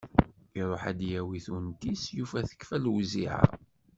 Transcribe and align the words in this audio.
Iruḥ 0.59 0.83
ad 0.89 0.95
d-yawi 0.99 1.39
tunt-is, 1.45 2.03
yufa 2.17 2.39
tekfa 2.49 2.77
lewziεa. 2.83 3.39